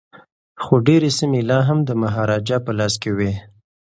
[0.63, 3.31] خو ډیري سیمي لا هم د مهاراجا په لاس کي وې.